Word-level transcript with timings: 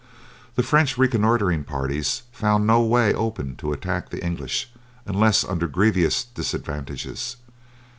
The 0.55 0.63
French 0.63 0.97
reconnoitering 0.97 1.63
parties 1.63 2.23
found 2.31 2.65
no 2.65 2.81
way 2.81 3.13
open 3.13 3.55
to 3.57 3.71
attack 3.71 4.09
the 4.09 4.25
English 4.25 4.71
unless 5.05 5.43
under 5.43 5.67
grievous 5.67 6.23
disadvantages. 6.23 7.35